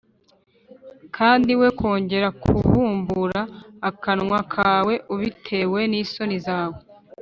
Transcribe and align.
kandi 1.17 1.51
we 1.59 1.67
kongera 1.79 2.27
kubumbura 2.41 3.39
akanwa 3.89 4.39
kawe 4.53 4.93
ubitewe 5.13 5.79
n’isoni 5.91 6.37
zawe 6.45 6.79